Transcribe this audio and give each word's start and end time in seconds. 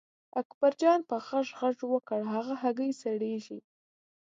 اکبرجان 0.41 0.99
په 1.09 1.15
غږ 1.27 1.47
غږ 1.59 1.77
وکړ 1.93 2.19
هغه 2.33 2.53
هګۍ 2.61 2.91
سړېږي. 3.01 3.59